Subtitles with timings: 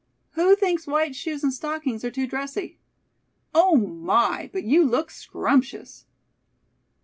[0.31, 2.79] "Who thinks white shoes and stockings are too dressy?"
[3.53, 6.07] "Oh my, but you look scrumptious!"